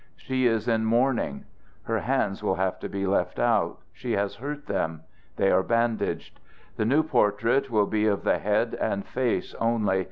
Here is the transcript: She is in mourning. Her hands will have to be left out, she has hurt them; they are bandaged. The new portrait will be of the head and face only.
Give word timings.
She 0.15 0.47
is 0.47 0.67
in 0.67 0.85
mourning. 0.85 1.45
Her 1.83 1.99
hands 1.99 2.41
will 2.41 2.55
have 2.55 2.79
to 2.79 2.89
be 2.89 3.05
left 3.05 3.37
out, 3.37 3.81
she 3.93 4.13
has 4.13 4.33
hurt 4.37 4.65
them; 4.65 5.03
they 5.35 5.51
are 5.51 5.61
bandaged. 5.61 6.39
The 6.75 6.85
new 6.85 7.03
portrait 7.03 7.69
will 7.69 7.85
be 7.85 8.07
of 8.07 8.23
the 8.23 8.39
head 8.39 8.73
and 8.81 9.05
face 9.05 9.53
only. 9.59 9.99